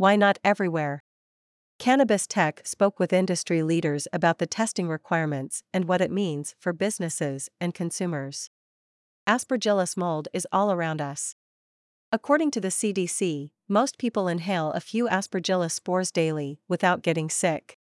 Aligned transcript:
Why 0.00 0.16
not 0.16 0.38
everywhere? 0.42 1.02
Cannabis 1.78 2.26
Tech 2.26 2.62
spoke 2.66 2.98
with 2.98 3.12
industry 3.12 3.62
leaders 3.62 4.08
about 4.14 4.38
the 4.38 4.46
testing 4.46 4.88
requirements 4.88 5.62
and 5.74 5.84
what 5.84 6.00
it 6.00 6.10
means 6.10 6.54
for 6.58 6.72
businesses 6.72 7.50
and 7.60 7.74
consumers. 7.74 8.48
Aspergillus 9.26 9.98
mold 9.98 10.28
is 10.32 10.46
all 10.50 10.72
around 10.72 11.02
us. 11.02 11.36
According 12.10 12.50
to 12.52 12.62
the 12.62 12.68
CDC, 12.68 13.50
most 13.68 13.98
people 13.98 14.26
inhale 14.26 14.72
a 14.72 14.80
few 14.80 15.06
Aspergillus 15.06 15.72
spores 15.72 16.10
daily 16.10 16.60
without 16.66 17.02
getting 17.02 17.28
sick. 17.28 17.76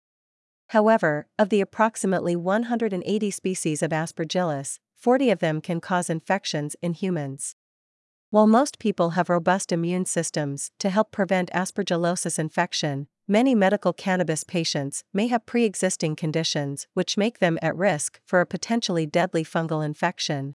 However, 0.68 1.28
of 1.38 1.50
the 1.50 1.60
approximately 1.60 2.38
180 2.38 3.30
species 3.30 3.84
of 3.84 3.92
Aspergillus, 3.92 4.80
40 4.96 5.32
of 5.32 5.40
them 5.40 5.60
can 5.60 5.82
cause 5.82 6.10
infections 6.10 6.78
in 6.82 6.94
humans. 6.94 7.58
While 8.30 8.48
most 8.48 8.80
people 8.80 9.12
have 9.12 9.30
robust 9.30 9.72
immune 9.72 10.06
systems 10.06 10.72
to 10.80 10.90
help 10.90 11.12
prevent 11.12 11.52
aspergillosis 11.52 12.40
infection, 12.40 13.08
many 13.28 13.56
medical 13.56 13.94
cannabis 13.94 14.44
patients 14.44 15.04
may 15.14 15.28
have 15.28 15.46
pre 15.46 15.64
existing 15.64 16.16
conditions 16.16 16.88
which 16.94 17.18
make 17.18 17.40
them 17.40 17.58
at 17.62 17.76
risk 17.76 18.20
for 18.26 18.42
a 18.42 18.46
potentially 18.46 19.06
deadly 19.06 19.44
fungal 19.44 19.86
infection. 19.86 20.56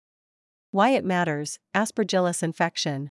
Why 0.72 0.92
it 0.92 1.06
matters 1.06 1.60
Aspergillus 1.74 2.44
infection. 2.44 3.12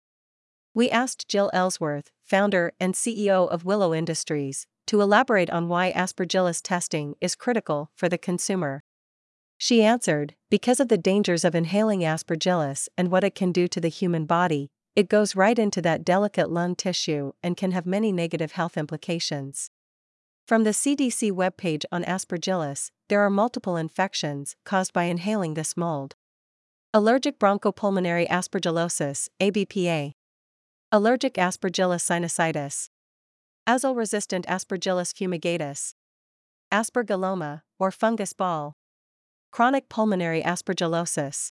We 0.73 0.89
asked 0.89 1.27
Jill 1.27 1.49
Ellsworth, 1.53 2.11
founder 2.23 2.73
and 2.79 2.93
CEO 2.93 3.49
of 3.49 3.65
Willow 3.65 3.93
Industries, 3.93 4.67
to 4.87 5.01
elaborate 5.01 5.49
on 5.49 5.67
why 5.67 5.91
Aspergillus 5.91 6.61
testing 6.61 7.15
is 7.21 7.35
critical 7.35 7.91
for 7.95 8.09
the 8.09 8.17
consumer. 8.17 8.83
She 9.57 9.83
answered, 9.83 10.35
because 10.51 10.81
of 10.81 10.89
the 10.89 10.97
dangers 10.97 11.45
of 11.45 11.55
inhaling 11.55 12.01
aspergillus 12.01 12.89
and 12.97 13.09
what 13.09 13.23
it 13.23 13.33
can 13.33 13.53
do 13.53 13.69
to 13.69 13.79
the 13.79 13.87
human 13.87 14.25
body, 14.25 14.69
it 14.97 15.07
goes 15.07 15.33
right 15.33 15.57
into 15.57 15.81
that 15.81 16.03
delicate 16.03 16.51
lung 16.51 16.75
tissue 16.75 17.31
and 17.41 17.55
can 17.55 17.71
have 17.71 17.85
many 17.85 18.11
negative 18.11 18.51
health 18.51 18.75
implications. 18.75 19.71
From 20.45 20.65
the 20.65 20.71
CDC 20.71 21.31
webpage 21.31 21.85
on 21.89 22.03
aspergillus, 22.03 22.91
there 23.07 23.21
are 23.21 23.29
multiple 23.29 23.77
infections 23.77 24.57
caused 24.65 24.91
by 24.91 25.05
inhaling 25.05 25.53
this 25.53 25.77
mold. 25.77 26.15
Allergic 26.93 27.39
bronchopulmonary 27.39 28.27
aspergillosis, 28.27 29.29
ABPA. 29.39 30.11
Allergic 30.91 31.35
aspergillus 31.35 32.03
sinusitis. 32.03 32.89
Azole 33.65 33.95
resistant 33.95 34.45
aspergillus 34.47 35.13
fumigatus. 35.13 35.93
Aspergilloma, 36.73 37.61
or 37.79 37.89
fungus 37.89 38.33
ball. 38.33 38.75
Chronic 39.51 39.89
pulmonary 39.89 40.41
aspergillosis. 40.41 41.51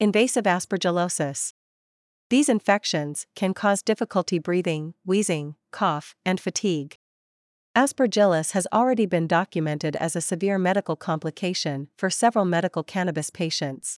Invasive 0.00 0.42
aspergillosis. 0.42 1.52
These 2.30 2.48
infections 2.48 3.28
can 3.36 3.54
cause 3.54 3.80
difficulty 3.80 4.40
breathing, 4.40 4.94
wheezing, 5.04 5.54
cough, 5.70 6.16
and 6.26 6.40
fatigue. 6.40 6.98
Aspergillus 7.76 8.52
has 8.52 8.66
already 8.72 9.06
been 9.06 9.28
documented 9.28 9.94
as 9.94 10.16
a 10.16 10.20
severe 10.20 10.58
medical 10.58 10.96
complication 10.96 11.86
for 11.96 12.10
several 12.10 12.44
medical 12.44 12.82
cannabis 12.82 13.30
patients. 13.30 14.00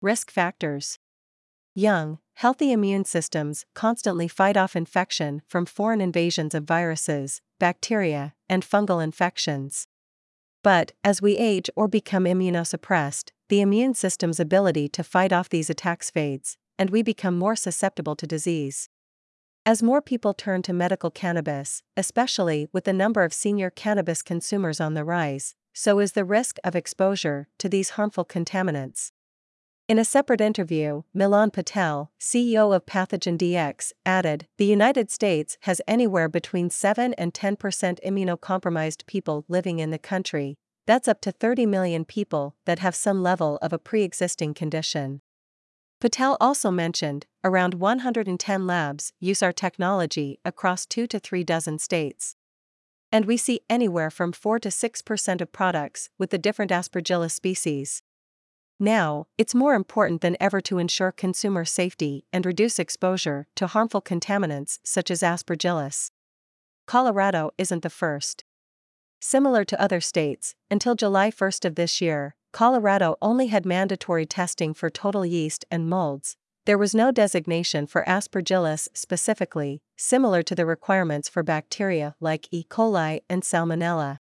Risk 0.00 0.30
factors 0.30 0.98
Young, 1.74 2.18
healthy 2.32 2.72
immune 2.72 3.04
systems 3.04 3.66
constantly 3.74 4.26
fight 4.26 4.56
off 4.56 4.74
infection 4.74 5.42
from 5.46 5.66
foreign 5.66 6.00
invasions 6.00 6.54
of 6.54 6.64
viruses, 6.64 7.42
bacteria, 7.60 8.34
and 8.48 8.64
fungal 8.64 9.04
infections. 9.04 9.86
But, 10.62 10.92
as 11.04 11.22
we 11.22 11.36
age 11.36 11.70
or 11.76 11.88
become 11.88 12.24
immunosuppressed, 12.24 13.30
the 13.48 13.60
immune 13.60 13.94
system's 13.94 14.40
ability 14.40 14.88
to 14.90 15.02
fight 15.02 15.32
off 15.32 15.48
these 15.48 15.70
attacks 15.70 16.10
fades, 16.10 16.56
and 16.78 16.90
we 16.90 17.02
become 17.02 17.38
more 17.38 17.56
susceptible 17.56 18.16
to 18.16 18.26
disease. 18.26 18.88
As 19.64 19.82
more 19.82 20.00
people 20.00 20.34
turn 20.34 20.62
to 20.62 20.72
medical 20.72 21.10
cannabis, 21.10 21.82
especially 21.96 22.68
with 22.72 22.84
the 22.84 22.92
number 22.92 23.22
of 23.22 23.34
senior 23.34 23.70
cannabis 23.70 24.22
consumers 24.22 24.80
on 24.80 24.94
the 24.94 25.04
rise, 25.04 25.54
so 25.74 25.98
is 25.98 26.12
the 26.12 26.24
risk 26.24 26.56
of 26.64 26.74
exposure 26.74 27.48
to 27.58 27.68
these 27.68 27.90
harmful 27.90 28.24
contaminants. 28.24 29.12
In 29.88 29.98
a 29.98 30.04
separate 30.04 30.42
interview, 30.42 31.04
Milan 31.14 31.50
Patel, 31.50 32.12
CEO 32.20 32.76
of 32.76 32.84
PathogenDx, 32.84 33.92
added 34.04 34.46
The 34.58 34.66
United 34.66 35.10
States 35.10 35.56
has 35.62 35.80
anywhere 35.88 36.28
between 36.28 36.68
7 36.68 37.14
and 37.14 37.32
10% 37.32 37.56
immunocompromised 38.04 39.06
people 39.06 39.46
living 39.48 39.78
in 39.78 39.90
the 39.90 39.98
country. 39.98 40.58
That's 40.84 41.08
up 41.08 41.22
to 41.22 41.32
30 41.32 41.64
million 41.64 42.04
people 42.04 42.54
that 42.66 42.80
have 42.80 42.94
some 42.94 43.22
level 43.22 43.56
of 43.62 43.72
a 43.72 43.78
pre 43.78 44.02
existing 44.02 44.52
condition. 44.52 45.22
Patel 46.02 46.36
also 46.38 46.70
mentioned 46.70 47.24
around 47.42 47.72
110 47.72 48.66
labs 48.66 49.14
use 49.20 49.42
our 49.42 49.52
technology 49.52 50.38
across 50.44 50.84
2 50.84 51.06
to 51.06 51.18
3 51.18 51.42
dozen 51.44 51.78
states. 51.78 52.36
And 53.10 53.24
we 53.24 53.38
see 53.38 53.60
anywhere 53.70 54.10
from 54.10 54.32
4 54.32 54.58
to 54.58 54.68
6% 54.68 55.40
of 55.40 55.50
products 55.50 56.10
with 56.18 56.28
the 56.28 56.36
different 56.36 56.72
Aspergillus 56.72 57.32
species. 57.32 58.02
Now, 58.80 59.26
it's 59.36 59.56
more 59.56 59.74
important 59.74 60.20
than 60.20 60.36
ever 60.38 60.60
to 60.62 60.78
ensure 60.78 61.10
consumer 61.10 61.64
safety 61.64 62.24
and 62.32 62.46
reduce 62.46 62.78
exposure 62.78 63.48
to 63.56 63.66
harmful 63.66 64.00
contaminants 64.00 64.78
such 64.84 65.10
as 65.10 65.22
aspergillus. 65.22 66.12
Colorado 66.86 67.50
isn't 67.58 67.82
the 67.82 67.90
first. 67.90 68.44
Similar 69.20 69.64
to 69.64 69.80
other 69.80 70.00
states, 70.00 70.54
until 70.70 70.94
July 70.94 71.32
1st 71.32 71.64
of 71.64 71.74
this 71.74 72.00
year, 72.00 72.36
Colorado 72.52 73.16
only 73.20 73.48
had 73.48 73.66
mandatory 73.66 74.24
testing 74.26 74.72
for 74.72 74.90
total 74.90 75.26
yeast 75.26 75.64
and 75.72 75.88
molds. 75.88 76.36
There 76.64 76.78
was 76.78 76.94
no 76.94 77.10
designation 77.10 77.86
for 77.86 78.04
aspergillus 78.06 78.88
specifically, 78.94 79.82
similar 79.96 80.42
to 80.44 80.54
the 80.54 80.66
requirements 80.66 81.28
for 81.28 81.42
bacteria 81.42 82.14
like 82.20 82.46
E. 82.52 82.62
coli 82.62 83.20
and 83.28 83.42
Salmonella. 83.42 84.18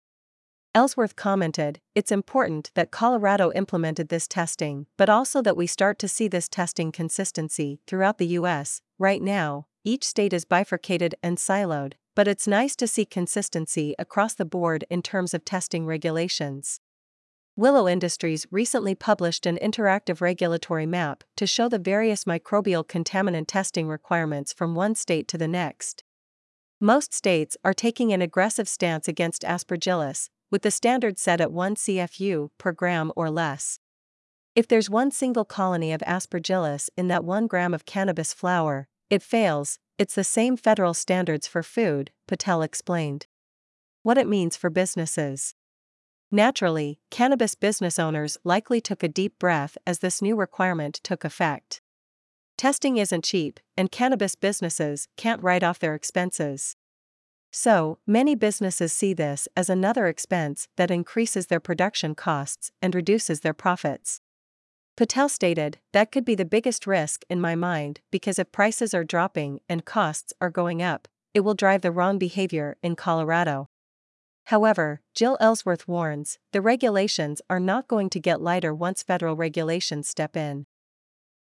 Ellsworth 0.75 1.15
commented, 1.15 1.79
It's 1.95 2.11
important 2.11 2.69
that 2.75 2.91
Colorado 2.91 3.49
implemented 3.53 4.09
this 4.09 4.27
testing, 4.27 4.87
but 4.97 5.09
also 5.09 5.41
that 5.41 5.55
we 5.55 5.67
start 5.67 5.97
to 5.99 6.09
see 6.09 6.27
this 6.27 6.49
testing 6.49 6.91
consistency 6.91 7.79
throughout 7.87 8.17
the 8.17 8.27
U.S. 8.39 8.81
Right 8.99 9.21
now, 9.21 9.67
each 9.85 10.03
state 10.03 10.33
is 10.33 10.43
bifurcated 10.43 11.15
and 11.23 11.37
siloed, 11.37 11.93
but 12.13 12.27
it's 12.27 12.45
nice 12.45 12.75
to 12.75 12.87
see 12.87 13.05
consistency 13.05 13.95
across 13.97 14.33
the 14.33 14.43
board 14.43 14.83
in 14.89 15.01
terms 15.01 15.33
of 15.33 15.45
testing 15.45 15.85
regulations. 15.85 16.81
Willow 17.55 17.87
Industries 17.87 18.45
recently 18.51 18.95
published 18.95 19.45
an 19.45 19.57
interactive 19.61 20.19
regulatory 20.19 20.85
map 20.85 21.23
to 21.37 21.47
show 21.47 21.69
the 21.69 21.79
various 21.79 22.25
microbial 22.25 22.85
contaminant 22.85 23.45
testing 23.47 23.87
requirements 23.87 24.51
from 24.51 24.75
one 24.75 24.93
state 24.93 25.29
to 25.29 25.37
the 25.37 25.47
next. 25.47 26.03
Most 26.81 27.13
states 27.13 27.55
are 27.63 27.73
taking 27.73 28.11
an 28.11 28.21
aggressive 28.21 28.67
stance 28.67 29.07
against 29.07 29.43
aspergillus, 29.43 30.27
with 30.51 30.61
the 30.61 30.71
standard 30.71 31.17
set 31.17 31.41
at 31.41 31.51
1 31.51 31.75
CFU 31.75 32.49
per 32.57 32.71
gram 32.71 33.11
or 33.15 33.29
less. 33.29 33.79
If 34.55 34.67
there's 34.67 34.89
one 34.89 35.11
single 35.11 35.45
colony 35.45 35.91
of 35.91 36.01
aspergillus 36.01 36.89
in 36.95 37.07
that 37.09 37.25
1 37.25 37.47
gram 37.47 37.73
of 37.73 37.85
cannabis 37.85 38.33
flower, 38.33 38.87
it 39.09 39.21
fails, 39.21 39.79
it's 39.97 40.15
the 40.15 40.23
same 40.23 40.57
federal 40.57 40.93
standards 40.93 41.47
for 41.47 41.61
food, 41.61 42.11
Patel 42.27 42.61
explained. 42.61 43.27
What 44.03 44.17
it 44.17 44.27
means 44.27 44.55
for 44.55 44.69
businesses. 44.69 45.55
Naturally, 46.31 46.99
cannabis 47.11 47.55
business 47.55 47.99
owners 47.99 48.37
likely 48.43 48.81
took 48.81 49.03
a 49.03 49.07
deep 49.07 49.37
breath 49.39 49.77
as 49.85 49.99
this 49.99 50.21
new 50.21 50.35
requirement 50.35 50.95
took 51.03 51.23
effect. 51.23 51.81
Testing 52.57 52.97
isn't 52.97 53.23
cheap, 53.23 53.59
and 53.75 53.91
cannabis 53.91 54.35
businesses 54.35 55.07
can't 55.17 55.43
write 55.43 55.63
off 55.63 55.79
their 55.79 55.95
expenses. 55.95 56.74
So, 57.57 57.99
many 58.05 58.35
businesses 58.35 58.91
see 58.91 59.13
this 59.13 59.47
as 59.55 59.69
another 59.69 60.07
expense 60.07 60.67
that 60.75 60.91
increases 60.91 61.47
their 61.47 61.61
production 61.61 62.13
costs 62.13 62.73
and 62.81 62.93
reduces 62.93 63.39
their 63.39 63.53
profits. 63.53 64.19
Patel 64.97 65.29
stated, 65.29 65.79
That 65.93 66.11
could 66.11 66.25
be 66.25 66.35
the 66.35 66.43
biggest 66.43 66.85
risk 66.85 67.23
in 67.29 67.39
my 67.39 67.55
mind 67.55 68.01
because 68.11 68.37
if 68.37 68.51
prices 68.51 68.93
are 68.93 69.05
dropping 69.05 69.61
and 69.69 69.85
costs 69.85 70.33
are 70.41 70.49
going 70.49 70.81
up, 70.81 71.07
it 71.33 71.45
will 71.45 71.53
drive 71.53 71.81
the 71.81 71.93
wrong 71.93 72.17
behavior 72.17 72.75
in 72.83 72.97
Colorado. 72.97 73.69
However, 74.47 74.99
Jill 75.13 75.37
Ellsworth 75.39 75.87
warns 75.87 76.39
the 76.51 76.59
regulations 76.59 77.41
are 77.49 77.61
not 77.61 77.87
going 77.87 78.09
to 78.09 78.19
get 78.19 78.41
lighter 78.41 78.73
once 78.73 79.01
federal 79.01 79.37
regulations 79.37 80.09
step 80.09 80.35
in. 80.35 80.65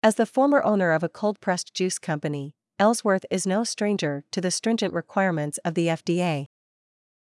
As 0.00 0.14
the 0.14 0.26
former 0.26 0.62
owner 0.62 0.92
of 0.92 1.02
a 1.02 1.08
cold 1.08 1.40
pressed 1.40 1.74
juice 1.74 1.98
company, 1.98 2.54
Ellsworth 2.80 3.24
is 3.30 3.46
no 3.46 3.62
stranger 3.62 4.24
to 4.32 4.40
the 4.40 4.50
stringent 4.50 4.92
requirements 4.92 5.58
of 5.58 5.74
the 5.74 5.86
FDA. 5.86 6.46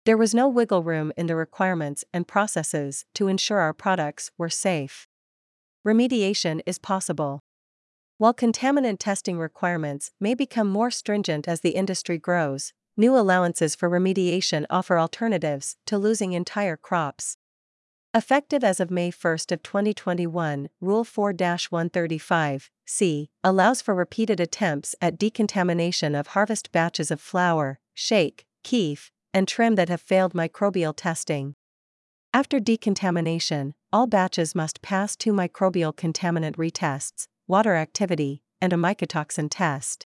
There 0.04 0.16
was 0.16 0.34
no 0.34 0.48
wiggle 0.48 0.82
room 0.82 1.12
in 1.16 1.28
the 1.28 1.36
requirements 1.36 2.04
and 2.12 2.26
processes 2.26 3.04
to 3.14 3.28
ensure 3.28 3.60
our 3.60 3.72
products 3.72 4.32
were 4.36 4.48
safe. 4.48 5.06
Remediation 5.86 6.60
is 6.66 6.78
possible. 6.78 7.40
While 8.18 8.34
contaminant 8.34 8.98
testing 8.98 9.38
requirements 9.38 10.10
may 10.18 10.34
become 10.34 10.68
more 10.68 10.90
stringent 10.90 11.46
as 11.46 11.60
the 11.60 11.76
industry 11.76 12.18
grows, 12.18 12.72
new 12.96 13.16
allowances 13.16 13.76
for 13.76 13.88
remediation 13.88 14.66
offer 14.70 14.98
alternatives 14.98 15.76
to 15.86 15.98
losing 15.98 16.32
entire 16.32 16.76
crops. 16.76 17.36
Effective 18.16 18.62
as 18.62 18.78
of 18.78 18.92
May 18.92 19.10
1 19.10 19.32
of 19.50 19.62
2021, 19.64 20.68
Rule 20.80 21.04
4-135 21.04 22.68
C 22.86 23.28
allows 23.42 23.82
for 23.82 23.92
repeated 23.92 24.38
attempts 24.38 24.94
at 25.00 25.18
decontamination 25.18 26.14
of 26.14 26.28
harvest 26.28 26.70
batches 26.70 27.10
of 27.10 27.20
flower, 27.20 27.80
shake, 27.92 28.46
keef, 28.62 29.10
and 29.32 29.48
trim 29.48 29.74
that 29.74 29.88
have 29.88 30.00
failed 30.00 30.32
microbial 30.32 30.94
testing. 30.96 31.56
After 32.32 32.60
decontamination, 32.60 33.74
all 33.92 34.06
batches 34.06 34.54
must 34.54 34.80
pass 34.80 35.16
two 35.16 35.32
microbial 35.32 35.92
contaminant 35.92 36.54
retests, 36.54 37.26
water 37.48 37.74
activity, 37.74 38.44
and 38.60 38.72
a 38.72 38.76
mycotoxin 38.76 39.48
test. 39.50 40.06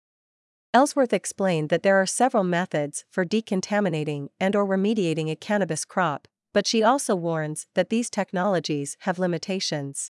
Ellsworth 0.74 1.14
explained 1.14 1.70
that 1.70 1.82
there 1.82 1.96
are 1.96 2.04
several 2.04 2.44
methods 2.44 3.06
for 3.10 3.24
decontaminating 3.24 4.28
and 4.38 4.54
or 4.54 4.66
remediating 4.66 5.30
a 5.30 5.36
cannabis 5.36 5.86
crop, 5.86 6.28
but 6.54 6.66
she 6.66 6.82
also 6.82 7.14
warns 7.14 7.66
that 7.74 7.90
these 7.90 8.08
technologies 8.08 8.96
have 9.00 9.18
limitations. 9.18 10.10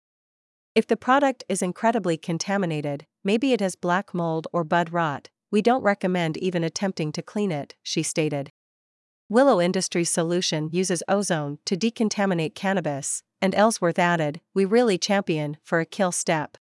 If 0.75 0.87
the 0.87 0.97
product 0.97 1.45
is 1.49 1.63
incredibly 1.63 2.19
contaminated, 2.19 3.07
maybe 3.25 3.55
it 3.55 3.61
has 3.61 3.77
black 3.77 4.13
mold 4.13 4.49
or 4.53 4.65
bud 4.65 4.93
rot, 4.93 5.31
we 5.51 5.63
don't 5.63 5.83
recommend 5.83 6.37
even 6.37 6.65
attempting 6.65 7.13
to 7.13 7.23
clean 7.23 7.53
it, 7.53 7.77
she 7.83 8.03
stated. 8.03 8.51
Willow 9.29 9.61
Industries' 9.61 10.11
solution 10.11 10.69
uses 10.73 11.03
ozone 11.09 11.59
to 11.65 11.77
decontaminate 11.77 12.55
cannabis, 12.55 13.23
and 13.41 13.55
Ellsworth 13.55 13.99
added, 13.99 14.41
We 14.53 14.65
really 14.65 14.99
champion 14.99 15.59
for 15.63 15.81
a 15.81 15.87
kill 15.87 16.13
step. 16.13 16.59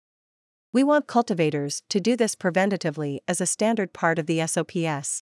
We 0.73 0.83
want 0.83 1.07
cultivators 1.07 1.83
to 1.89 2.01
do 2.01 2.17
this 2.17 2.35
preventatively 2.35 3.19
as 3.29 3.41
a 3.41 3.47
standard 3.47 3.93
part 3.93 4.19
of 4.19 4.27
the 4.27 4.47
SOPS. 4.47 5.23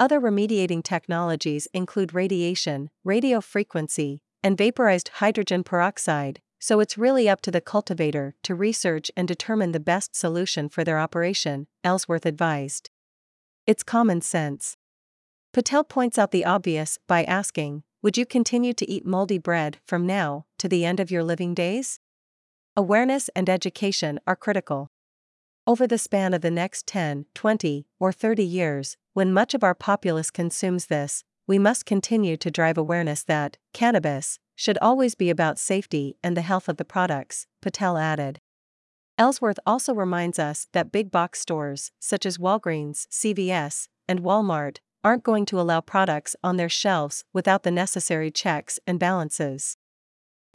Other 0.00 0.20
remediating 0.20 0.84
technologies 0.84 1.66
include 1.74 2.14
radiation, 2.14 2.90
radio 3.02 3.40
frequency, 3.40 4.20
and 4.44 4.56
vaporized 4.56 5.08
hydrogen 5.14 5.64
peroxide, 5.64 6.40
so 6.60 6.78
it's 6.78 6.96
really 6.96 7.28
up 7.28 7.40
to 7.40 7.50
the 7.50 7.60
cultivator 7.60 8.36
to 8.44 8.54
research 8.54 9.10
and 9.16 9.26
determine 9.26 9.72
the 9.72 9.80
best 9.80 10.14
solution 10.14 10.68
for 10.68 10.84
their 10.84 11.00
operation, 11.00 11.66
Ellsworth 11.82 12.26
advised. 12.26 12.90
It's 13.66 13.82
common 13.82 14.20
sense. 14.20 14.76
Patel 15.52 15.82
points 15.82 16.16
out 16.16 16.30
the 16.30 16.44
obvious 16.44 16.98
by 17.08 17.24
asking 17.24 17.82
Would 18.00 18.16
you 18.16 18.24
continue 18.24 18.72
to 18.74 18.88
eat 18.88 19.04
moldy 19.04 19.38
bread 19.38 19.78
from 19.84 20.06
now 20.06 20.46
to 20.58 20.68
the 20.68 20.84
end 20.84 21.00
of 21.00 21.10
your 21.10 21.24
living 21.24 21.54
days? 21.54 21.98
Awareness 22.76 23.28
and 23.34 23.50
education 23.50 24.20
are 24.28 24.36
critical. 24.36 24.92
Over 25.68 25.86
the 25.86 25.98
span 25.98 26.32
of 26.32 26.40
the 26.40 26.50
next 26.50 26.86
10, 26.86 27.26
20, 27.34 27.86
or 28.00 28.10
30 28.10 28.42
years, 28.42 28.96
when 29.12 29.34
much 29.34 29.52
of 29.52 29.62
our 29.62 29.74
populace 29.74 30.30
consumes 30.30 30.86
this, 30.86 31.24
we 31.46 31.58
must 31.58 31.84
continue 31.84 32.38
to 32.38 32.50
drive 32.50 32.78
awareness 32.78 33.22
that 33.24 33.58
cannabis 33.74 34.38
should 34.56 34.78
always 34.80 35.14
be 35.14 35.28
about 35.28 35.58
safety 35.58 36.16
and 36.24 36.34
the 36.34 36.40
health 36.40 36.70
of 36.70 36.78
the 36.78 36.86
products, 36.86 37.46
Patel 37.60 37.98
added. 37.98 38.40
Ellsworth 39.18 39.58
also 39.66 39.92
reminds 39.92 40.38
us 40.38 40.68
that 40.72 40.90
big 40.90 41.10
box 41.10 41.38
stores, 41.38 41.92
such 41.98 42.24
as 42.24 42.38
Walgreens, 42.38 43.06
CVS, 43.08 43.88
and 44.08 44.22
Walmart, 44.22 44.78
aren't 45.04 45.22
going 45.22 45.44
to 45.44 45.60
allow 45.60 45.82
products 45.82 46.34
on 46.42 46.56
their 46.56 46.70
shelves 46.70 47.26
without 47.34 47.62
the 47.62 47.70
necessary 47.70 48.30
checks 48.30 48.80
and 48.86 48.98
balances. 48.98 49.76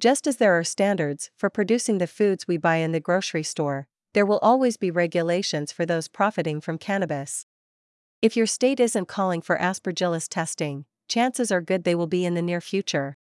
Just 0.01 0.25
as 0.25 0.37
there 0.37 0.57
are 0.57 0.63
standards 0.63 1.29
for 1.37 1.51
producing 1.51 1.99
the 1.99 2.07
foods 2.07 2.47
we 2.47 2.57
buy 2.57 2.77
in 2.77 2.93
the 2.93 2.99
grocery 2.99 3.43
store, 3.43 3.87
there 4.13 4.25
will 4.25 4.39
always 4.39 4.77
be 4.77 4.91
regulations 4.91 5.71
for 5.71 5.85
those 5.85 6.07
profiting 6.07 6.61
from 6.61 6.77
cannabis. 6.77 7.45
If 8.21 8.37
your 8.37 8.45
state 8.45 8.79
isn't 8.79 9.07
calling 9.07 9.41
for 9.41 9.57
aspergillus 9.57 10.27
testing, 10.29 10.85
chances 11.07 11.51
are 11.51 11.61
good 11.61 11.83
they 11.83 11.95
will 11.95 12.07
be 12.07 12.25
in 12.25 12.35
the 12.35 12.41
near 12.41 12.61
future. 12.61 13.17